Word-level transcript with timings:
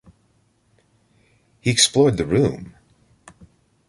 He 1.59 1.69
explored 1.69 2.17
the 2.17 2.25
room. 2.25 2.73